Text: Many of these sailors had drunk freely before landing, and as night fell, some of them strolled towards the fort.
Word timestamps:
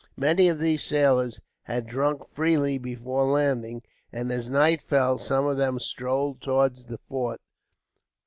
Many 0.17 0.47
of 0.47 0.57
these 0.57 0.83
sailors 0.83 1.41
had 1.65 1.85
drunk 1.85 2.23
freely 2.33 2.79
before 2.79 3.25
landing, 3.29 3.83
and 4.11 4.31
as 4.31 4.49
night 4.49 4.81
fell, 4.81 5.19
some 5.19 5.45
of 5.45 5.57
them 5.57 5.77
strolled 5.77 6.41
towards 6.41 6.85
the 6.85 6.97
fort. 7.07 7.39